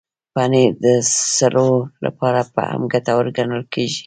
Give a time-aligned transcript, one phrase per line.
[0.33, 0.85] پنېر د
[1.37, 1.71] سږو
[2.05, 3.87] لپاره هم ګټور ګڼل شوی.